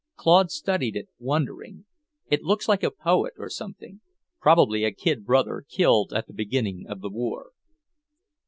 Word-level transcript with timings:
Claude 0.15 0.49
studied 0.49 0.95
it, 0.95 1.09
wondering. 1.19 1.85
"It 2.25 2.41
looks 2.41 2.67
like 2.67 2.81
a 2.81 2.89
poet, 2.89 3.35
or 3.37 3.51
something. 3.51 4.01
Probably 4.39 4.83
a 4.83 4.91
kid 4.91 5.23
brother, 5.27 5.63
killed 5.69 6.11
at 6.11 6.25
the 6.25 6.33
beginning 6.33 6.87
of 6.89 7.01
the 7.01 7.09
war." 7.11 7.51